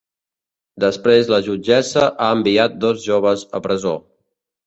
[0.83, 3.93] Després la jutgessa ha enviat dos joves a presó.